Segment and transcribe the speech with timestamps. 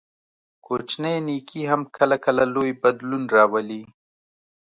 [0.65, 3.81] کوچنی نیکي هم کله کله لوی بدلون راولي.